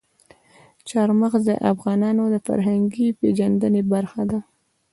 چار 0.89 1.09
مغز 1.21 1.41
د 1.49 1.51
افغانانو 1.73 2.23
د 2.29 2.35
فرهنګي 2.45 3.07
پیژندنې 3.19 3.81
برخه 3.93 4.23
ده. 4.31 4.39